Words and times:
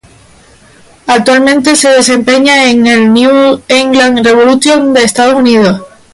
Actualmente 1.05 1.75
se 1.75 1.89
desempeña 1.89 2.71
en 2.71 2.87
el 2.87 3.13
New 3.13 3.61
England 3.67 4.25
Revolution 4.25 4.93
de 4.95 5.03
Estados 5.03 5.35
Unidos. 5.35 5.81